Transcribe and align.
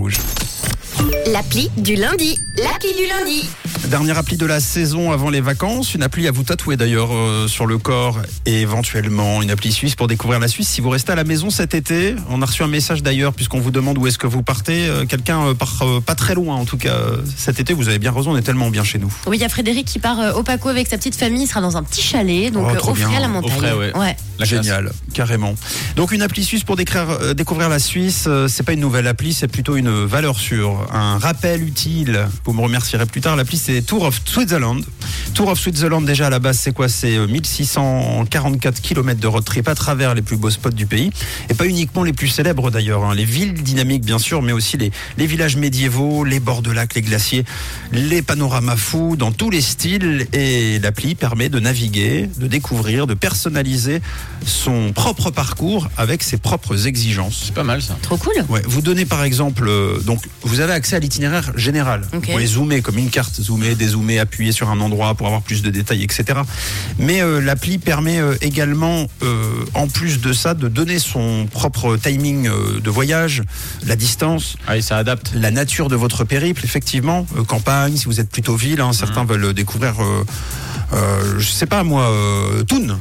Rouge. 0.00 0.16
L'appli 1.30 1.70
du 1.76 1.94
lundi. 1.94 2.38
L'appli 2.56 2.88
du 2.96 3.06
lundi. 3.06 3.46
Dernière 3.88 4.16
appli 4.16 4.38
de 4.38 4.46
la 4.46 4.58
saison 4.58 5.12
avant 5.12 5.28
les 5.28 5.42
vacances, 5.42 5.94
une 5.94 6.02
appli 6.02 6.26
à 6.26 6.30
vous 6.30 6.42
tatouer 6.42 6.78
d'ailleurs 6.78 7.10
euh, 7.12 7.48
sur 7.48 7.66
le 7.66 7.76
corps 7.76 8.18
et 8.46 8.62
éventuellement 8.62 9.42
une 9.42 9.50
appli 9.50 9.72
suisse 9.72 9.94
pour 9.96 10.06
découvrir 10.06 10.40
la 10.40 10.48
Suisse. 10.48 10.68
Si 10.68 10.80
vous 10.80 10.88
restez 10.88 11.12
à 11.12 11.16
la 11.16 11.24
maison 11.24 11.50
cet 11.50 11.74
été, 11.74 12.14
on 12.30 12.40
a 12.40 12.46
reçu 12.46 12.62
un 12.62 12.66
message 12.68 13.02
d'ailleurs 13.02 13.34
puisqu'on 13.34 13.60
vous 13.60 13.70
demande 13.70 13.98
où 13.98 14.06
est-ce 14.06 14.16
que 14.18 14.26
vous 14.26 14.42
partez. 14.42 14.86
Euh, 14.88 15.04
Quelqu'un 15.04 15.48
euh, 15.48 15.54
part 15.54 15.84
pas 16.06 16.14
très 16.14 16.34
loin 16.34 16.56
en 16.56 16.64
tout 16.64 16.78
cas 16.78 16.96
cet 17.36 17.60
été. 17.60 17.74
Vous 17.74 17.88
avez 17.88 17.98
bien 17.98 18.12
raison, 18.12 18.32
on 18.32 18.36
est 18.38 18.42
tellement 18.42 18.70
bien 18.70 18.84
chez 18.84 18.98
nous. 18.98 19.12
Oui, 19.26 19.36
il 19.36 19.40
y 19.40 19.44
a 19.44 19.50
Frédéric 19.50 19.86
qui 19.86 19.98
part 19.98 20.34
au 20.36 20.42
Paco 20.42 20.68
avec 20.70 20.86
sa 20.88 20.96
petite 20.96 21.16
famille. 21.16 21.42
Il 21.42 21.46
sera 21.46 21.60
dans 21.60 21.76
un 21.76 21.82
petit 21.82 22.02
chalet, 22.02 22.50
donc 22.50 22.68
Oh, 22.82 22.90
au 22.90 22.94
frais 22.94 23.16
à 23.16 23.20
la 23.20 23.28
montagne. 23.28 23.52
frais, 23.58 23.72
ouais. 23.72 24.16
Génial, 24.44 24.92
carrément. 25.14 25.54
Donc 25.96 26.12
une 26.12 26.22
appli 26.22 26.44
suisse 26.44 26.64
pour 26.64 26.76
euh, 26.78 27.34
découvrir 27.34 27.68
la 27.68 27.78
Suisse, 27.78 28.24
euh, 28.26 28.48
c'est 28.48 28.62
pas 28.62 28.72
une 28.72 28.80
nouvelle 28.80 29.06
appli, 29.06 29.32
c'est 29.32 29.48
plutôt 29.48 29.76
une 29.76 30.04
valeur 30.04 30.38
sûre, 30.38 30.86
un 30.92 31.18
rappel 31.18 31.62
utile. 31.62 32.26
Vous 32.44 32.52
me 32.52 32.60
remercierez 32.62 33.06
plus 33.06 33.20
tard. 33.20 33.36
L'appli 33.36 33.58
c'est 33.58 33.82
Tour 33.82 34.04
of 34.04 34.20
Switzerland. 34.24 34.84
Tour 35.34 35.48
of 35.48 35.58
Switzerland 35.60 36.04
déjà 36.04 36.26
à 36.26 36.30
la 36.30 36.38
base 36.38 36.58
c'est 36.58 36.72
quoi? 36.72 36.88
C'est 36.88 37.16
euh, 37.16 37.26
1644 37.26 38.80
km 38.80 39.20
de 39.20 39.26
road 39.26 39.44
trip 39.44 39.68
à 39.68 39.74
travers 39.74 40.14
les 40.14 40.22
plus 40.22 40.36
beaux 40.36 40.50
spots 40.50 40.70
du 40.70 40.86
pays 40.86 41.10
et 41.48 41.54
pas 41.54 41.66
uniquement 41.66 42.02
les 42.04 42.12
plus 42.12 42.28
célèbres 42.28 42.70
d'ailleurs. 42.70 43.04
hein. 43.04 43.14
Les 43.14 43.24
villes 43.24 43.54
dynamiques 43.54 44.04
bien 44.04 44.18
sûr, 44.18 44.42
mais 44.42 44.52
aussi 44.52 44.76
les, 44.76 44.90
les 45.18 45.26
villages 45.26 45.56
médiévaux, 45.56 46.24
les 46.24 46.40
bords 46.40 46.62
de 46.62 46.70
lacs, 46.70 46.94
les 46.94 47.02
glaciers, 47.02 47.44
les 47.92 48.22
panoramas 48.22 48.76
fous 48.76 49.16
dans 49.16 49.32
tous 49.32 49.50
les 49.50 49.60
styles 49.60 50.26
et 50.32 50.78
l'appli 50.78 51.14
permet 51.14 51.48
de 51.48 51.58
naviguer, 51.60 52.28
de 52.38 52.46
découvrir, 52.46 53.06
de 53.06 53.14
personnaliser 53.14 54.00
son 54.46 54.92
propre 54.92 55.30
parcours 55.30 55.88
avec 55.96 56.22
ses 56.22 56.36
propres 56.38 56.86
exigences. 56.86 57.42
C'est 57.46 57.54
pas 57.54 57.62
mal 57.64 57.82
ça. 57.82 57.96
Trop 58.02 58.16
cool. 58.16 58.32
Ouais, 58.48 58.62
vous 58.66 58.80
donnez 58.82 59.04
par 59.04 59.22
exemple, 59.24 59.66
euh, 59.68 59.98
donc 60.00 60.20
vous 60.42 60.60
avez 60.60 60.72
accès 60.72 60.96
à 60.96 60.98
l'itinéraire 60.98 61.52
général. 61.56 62.02
Vous 62.12 62.20
pouvez 62.20 62.46
zoomer 62.46 62.80
comme 62.82 62.98
une 62.98 63.10
carte, 63.10 63.40
zoomer, 63.40 63.74
dézoomer, 63.74 64.18
appuyer 64.18 64.52
sur 64.52 64.70
un 64.70 64.80
endroit 64.80 65.14
pour 65.14 65.26
avoir 65.26 65.42
plus 65.42 65.62
de 65.62 65.70
détails, 65.70 66.02
etc. 66.02 66.40
Mais 66.98 67.22
euh, 67.22 67.40
l'appli 67.40 67.78
permet 67.78 68.18
euh, 68.18 68.34
également, 68.40 69.06
euh, 69.22 69.44
en 69.74 69.88
plus 69.88 70.20
de 70.20 70.32
ça, 70.32 70.54
de 70.54 70.68
donner 70.68 70.98
son 70.98 71.46
propre 71.50 71.96
timing 71.96 72.48
euh, 72.48 72.80
de 72.80 72.90
voyage, 72.90 73.42
la 73.86 73.96
distance, 73.96 74.56
Allez, 74.66 74.82
ça 74.82 74.96
adapte. 74.96 75.32
la 75.34 75.50
nature 75.50 75.88
de 75.88 75.96
votre 75.96 76.24
périple, 76.24 76.64
effectivement, 76.64 77.26
Euh, 77.36 77.44
campagne, 77.44 77.96
si 77.96 78.04
vous 78.06 78.20
êtes 78.20 78.30
plutôt 78.30 78.56
ville, 78.56 78.80
hein, 78.80 78.92
certains 78.92 79.24
veulent 79.24 79.52
découvrir, 79.52 79.94
euh, 80.00 80.24
euh, 80.92 81.38
je 81.38 81.50
sais 81.50 81.66
pas 81.66 81.82
moi, 81.82 82.10
euh, 82.10 82.62
Thun. 82.64 82.98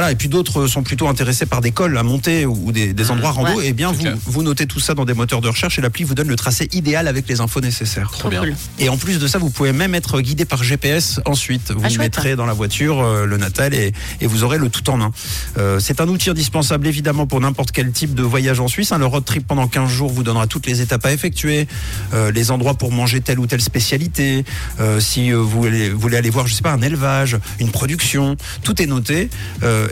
Voilà, 0.00 0.12
et 0.12 0.16
puis 0.16 0.28
d'autres 0.28 0.66
sont 0.66 0.82
plutôt 0.82 1.08
intéressés 1.08 1.44
par 1.44 1.60
des 1.60 1.72
cols 1.72 1.98
à 1.98 2.02
monter 2.02 2.46
ou 2.46 2.72
des, 2.72 2.94
des 2.94 3.10
endroits 3.10 3.32
rando. 3.32 3.58
ouais, 3.58 3.66
et 3.66 3.72
bien, 3.74 3.92
c'est 3.92 4.08
vous, 4.24 4.42
notez 4.42 4.64
tout 4.66 4.80
ça 4.80 4.94
dans 4.94 5.04
des 5.04 5.12
moteurs 5.12 5.42
de 5.42 5.48
recherche 5.48 5.78
et 5.78 5.82
l'appli 5.82 6.04
vous 6.04 6.14
donne 6.14 6.28
le 6.28 6.36
tracé 6.36 6.70
idéal 6.72 7.06
avec 7.06 7.28
les 7.28 7.42
infos 7.42 7.60
nécessaires. 7.60 8.10
Trop 8.10 8.30
bien. 8.30 8.40
cool. 8.40 8.54
Et 8.78 8.88
en 8.88 8.96
plus 8.96 9.18
de 9.18 9.26
ça, 9.28 9.36
vous 9.36 9.50
pouvez 9.50 9.72
même 9.74 9.94
être 9.94 10.22
guidé 10.22 10.46
par 10.46 10.62
GPS 10.64 11.20
ensuite. 11.26 11.70
Vous 11.70 11.82
Ah, 11.84 11.98
mettrez 11.98 12.34
dans 12.34 12.46
la 12.46 12.54
voiture, 12.54 13.00
euh, 13.02 13.26
le 13.26 13.36
Natal, 13.36 13.74
et, 13.74 13.92
et 14.22 14.26
vous 14.26 14.42
aurez 14.42 14.56
le 14.56 14.70
tout 14.70 14.88
en 14.88 15.02
un. 15.02 15.10
Euh, 15.58 15.78
c'est 15.80 16.00
un 16.00 16.08
outil 16.08 16.30
indispensable 16.30 16.86
évidemment 16.86 17.26
pour 17.26 17.38
n'importe 17.40 17.70
quel 17.70 17.92
type 17.92 18.14
de 18.14 18.22
voyage 18.22 18.58
en 18.58 18.68
Suisse. 18.68 18.92
hein. 18.92 18.98
Le 18.98 19.04
road 19.04 19.26
trip 19.26 19.46
pendant 19.46 19.68
15 19.68 19.90
jours 19.90 20.10
vous 20.10 20.22
donnera 20.22 20.46
toutes 20.46 20.66
les 20.66 20.80
étapes 20.80 21.04
à 21.04 21.12
effectuer, 21.12 21.68
euh, 22.14 22.32
les 22.32 22.50
endroits 22.50 22.72
pour 22.74 22.90
manger 22.90 23.20
telle 23.20 23.38
ou 23.38 23.46
telle 23.46 23.60
spécialité, 23.60 24.46
euh, 24.80 24.98
si 24.98 25.30
euh, 25.30 25.36
vous, 25.36 25.60
voulez, 25.60 25.90
vous 25.90 25.98
voulez 26.00 26.16
aller 26.16 26.30
voir, 26.30 26.46
je 26.46 26.54
sais 26.54 26.62
pas, 26.62 26.72
un 26.72 26.80
élevage, 26.80 27.36
une 27.58 27.70
production, 27.70 28.36
tout 28.62 28.80
est 28.80 28.86
noté. 28.86 29.28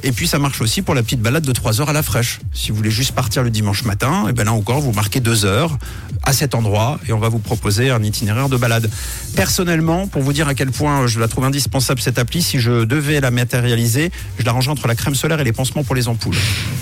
Et 0.02 0.12
puis 0.12 0.26
ça 0.28 0.38
marche 0.38 0.60
aussi 0.60 0.82
pour 0.82 0.94
la 0.94 1.02
petite 1.02 1.20
balade 1.20 1.44
de 1.44 1.52
3 1.52 1.80
heures 1.80 1.88
à 1.90 1.92
la 1.92 2.02
fraîche. 2.02 2.40
Si 2.52 2.70
vous 2.70 2.76
voulez 2.76 2.90
juste 2.90 3.12
partir 3.12 3.42
le 3.42 3.50
dimanche 3.50 3.84
matin, 3.84 4.26
et 4.28 4.32
ben 4.32 4.44
là 4.44 4.52
encore, 4.52 4.80
vous 4.80 4.92
marquez 4.92 5.20
2 5.20 5.44
heures 5.44 5.78
à 6.24 6.32
cet 6.32 6.54
endroit 6.54 6.98
et 7.08 7.12
on 7.12 7.18
va 7.18 7.28
vous 7.28 7.38
proposer 7.38 7.90
un 7.90 8.02
itinéraire 8.02 8.48
de 8.48 8.56
balade. 8.56 8.90
Personnellement, 9.36 10.06
pour 10.06 10.22
vous 10.22 10.32
dire 10.32 10.48
à 10.48 10.54
quel 10.54 10.70
point 10.70 11.06
je 11.06 11.20
la 11.20 11.28
trouve 11.28 11.44
indispensable 11.44 12.00
cette 12.00 12.18
appli, 12.18 12.42
si 12.42 12.58
je 12.58 12.84
devais 12.84 13.20
la 13.20 13.30
matérialiser, 13.30 14.10
je 14.38 14.44
la 14.44 14.52
rangerais 14.52 14.72
entre 14.72 14.88
la 14.88 14.94
crème 14.94 15.14
solaire 15.14 15.40
et 15.40 15.44
les 15.44 15.52
pansements 15.52 15.84
pour 15.84 15.94
les 15.94 16.08
ampoules. 16.08 16.36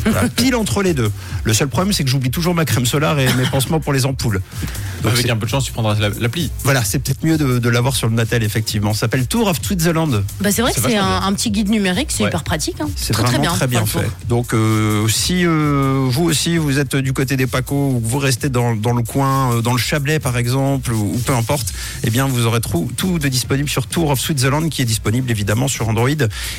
Voilà, 0.05 0.29
pile 0.37 0.55
entre 0.55 0.83
les 0.83 0.95
deux. 0.95 1.11
Le 1.45 1.53
seul 1.55 1.69
problème, 1.69 1.93
c'est 1.93 2.05
que 2.05 2.11
j'oublie 2.11 2.31
toujours 2.31 2.55
ma 2.55 2.65
crème 2.65 2.87
solaire 2.87 3.19
et 3.19 3.33
mes 3.35 3.45
pansements 3.45 3.81
pour 3.81 3.93
les 3.93 4.07
ampoules. 4.07 4.41
Donc 5.03 5.13
Avec 5.13 5.29
un 5.29 5.37
peu 5.37 5.47
de 5.47 5.51
chance, 5.51 5.65
tu 5.65 5.73
prendras 5.73 5.95
la- 5.99 6.09
l'appli. 6.09 6.51
voilà, 6.65 6.83
c'est 6.85 6.99
peut-être 6.99 7.23
mieux 7.25 7.37
de, 7.37 7.59
de 7.59 7.69
l'avoir 7.69 7.95
sur 7.95 8.09
le 8.09 8.15
Natel, 8.15 8.43
effectivement. 8.43 8.95
Ça 8.95 9.01
s'appelle 9.01 9.27
Tour 9.27 9.49
of 9.49 9.59
Switzerland. 9.63 10.25
Bah, 10.41 10.51
c'est 10.51 10.63
vrai 10.63 10.73
que 10.73 10.81
c'est 10.81 10.87
bien. 10.89 11.07
un 11.23 11.33
petit 11.35 11.51
guide 11.51 11.69
numérique, 11.69 12.09
c'est 12.11 12.23
Ouais. 12.25 12.29
hyper 12.31 12.43
pratique. 12.45 12.81
hein. 12.81 12.89
C'est 12.99 13.13
très, 13.13 13.25
vraiment 13.25 13.53
très 13.55 13.67
bien. 13.67 13.85
fait. 13.85 14.11
Donc, 14.27 14.55
euh, 14.55 15.07
si 15.07 15.45
euh, 15.47 16.07
vous 16.09 16.25
aussi 16.25 16.57
vous 16.57 16.79
êtes 16.79 16.97
du 16.97 17.13
côté 17.13 17.37
des 17.37 17.47
Pacos 17.47 17.91
ou 17.95 18.01
vous 18.03 18.19
restez 18.19 18.49
dans, 18.49 18.75
dans 18.75 18.93
le 18.95 19.03
coin, 19.03 19.53
euh, 19.53 19.61
dans 19.61 19.73
le 19.73 19.79
Chablais 19.79 20.19
par 20.19 20.37
exemple, 20.39 20.93
ou, 20.93 21.13
ou 21.15 21.19
peu 21.19 21.35
importe, 21.35 21.73
eh 22.05 22.11
bien 22.11 22.27
vous 22.27 22.47
aurez 22.47 22.61
trou- 22.61 22.91
tout 22.97 23.19
de 23.19 23.29
disponible 23.29 23.69
sur 23.69 23.87
Tour 23.87 24.11
of 24.11 24.19
Switzerland 24.19 24.69
qui 24.71 24.81
est 24.83 24.87
disponible 24.87 25.31
évidemment 25.31 25.69
sur 25.69 25.89
Android 25.89 26.09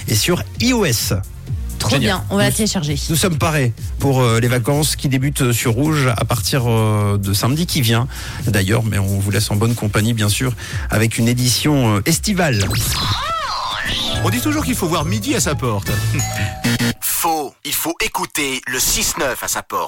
et 0.08 0.16
sur 0.16 0.44
iOS. 0.62 1.16
Trop 1.80 1.92
Génial. 1.92 2.02
bien, 2.18 2.24
on 2.32 2.38
va 2.38 2.44
la 2.44 2.52
télécharger. 2.52 2.96
Nous 3.10 3.16
sommes 3.16 3.38
parés 3.38 3.72
pour 4.00 4.22
euh, 4.22 4.40
les 4.40 4.48
vacances 4.48 4.96
qui 4.96 5.10
débutent 5.10 5.52
sur 5.52 5.74
Rouge 5.74 6.08
à 6.18 6.26
partir 6.26 6.64
euh, 6.68 7.18
de 7.18 7.34
samedi 7.34 7.66
qui 7.68 7.82
vient. 7.82 8.08
D'ailleurs, 8.48 8.84
mais 8.84 8.98
on 8.98 9.20
vous 9.20 9.30
laisse 9.32 9.52
en 9.52 9.56
bonne 9.56 9.76
compagnie 9.76 10.14
bien 10.14 10.30
sûr 10.30 10.54
avec 10.90 11.18
une 11.18 11.28
édition 11.28 11.98
euh, 11.98 12.02
estivale. 12.06 12.64
On 14.24 14.30
dit 14.30 14.42
toujours 14.42 14.64
qu'il 14.66 14.76
faut 14.76 14.88
voir 14.88 15.06
midi 15.06 15.36
à 15.36 15.40
sa 15.40 15.56
porte. 15.56 15.90
Faux. 17.02 17.54
Il 17.66 17.74
faut 17.74 17.96
écouter 18.04 18.62
le 18.68 18.80
6-9 18.80 19.36
à 19.42 19.48
sa 19.48 19.64
porte. 19.64 19.86